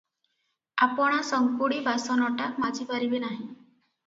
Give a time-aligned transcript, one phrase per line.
[0.85, 3.49] ଆପଣା ସଙ୍କୁଡ଼ି ବାସନଟା ମାଜି ପାରିବେ ନାହିଁ?